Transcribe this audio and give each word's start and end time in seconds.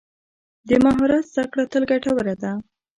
د 0.67 0.69
مهارت 0.83 1.25
زده 1.33 1.43
کړه 1.51 1.63
تل 1.71 1.83
ګټوره 1.91 2.35
ده. 2.41 2.51